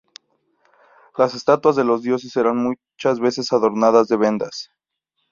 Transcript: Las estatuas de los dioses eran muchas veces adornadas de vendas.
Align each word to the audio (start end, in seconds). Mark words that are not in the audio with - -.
Las 1.15 1.35
estatuas 1.35 1.75
de 1.75 1.83
los 1.83 2.01
dioses 2.01 2.35
eran 2.35 2.57
muchas 2.57 3.19
veces 3.19 3.53
adornadas 3.53 4.07
de 4.07 4.17
vendas. 4.17 4.71